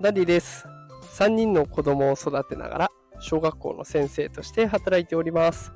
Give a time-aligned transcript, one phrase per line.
[0.00, 0.64] ダディです。
[1.14, 5.72] 3人の子供を育てながら、小学校の先生として働いております。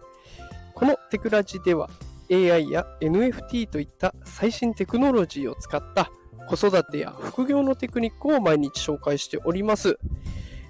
[0.75, 1.91] このテクラジでは、
[2.31, 6.13] AI や NFT といった最新テクノロジーを使った
[6.49, 9.99] 子育てや副業のテクニックを毎日紹介しております。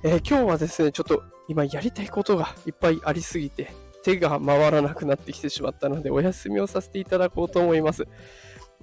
[0.03, 3.71] えー今日はですね、ちょっと今やりたいことがいっぱいありすぎて、
[4.03, 8.07] 手が回らなくなってきてしまったので、お休みをさせていただこうと思います。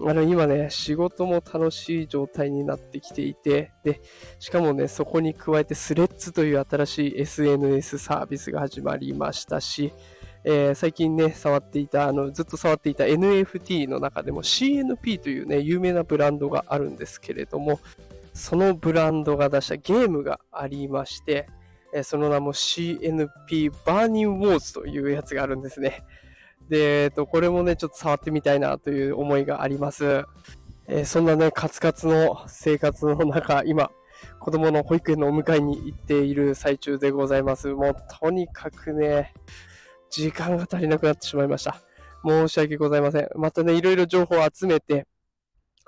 [0.02, 4.02] あの、今ね、仕事も楽しい状態になってきていて、で、
[4.40, 9.94] しかもね、そこに加えてスレッズという新しい SNS サービスが始まりましたし、
[10.46, 17.82] えー最近ね、触っていた、あの、ずっと触っていた NFT の中でも CNP というね、有名なブランドがあるんですけれども、
[18.34, 21.48] そのブランドが出したゲームがありまして、
[21.94, 26.04] えーその名も CNP バーニングウォーズというやつがあるんですね。
[26.70, 30.26] で、えっと、これもね、ちょっと触ってみたいなという思いがあります。
[30.88, 33.92] えーそんなね、カツカツの生活の中、今、
[34.40, 37.68] 子供の保育園のお迎えに行っている最中でございます。
[37.70, 39.34] もう、とにかくね、
[40.10, 41.82] 時間が足りなくなってしまいました。
[42.26, 43.30] 申し訳ございません。
[43.36, 45.06] またね、いろいろ情報を集めて、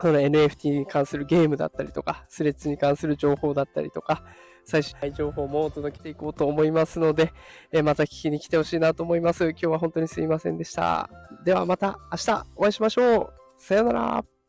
[0.01, 4.23] その NFT に関するゲームだったりとか、スレッズに関する情報だったりとか、
[4.65, 7.33] 最新情報もお届けていこうと思いますので、
[7.71, 9.49] えまた聞きに来てほしいなと思います。
[9.49, 11.09] 今日は本当にすいませんでした。
[11.45, 13.33] ではまた明日お会いしましょう。
[13.57, 14.40] さよなら。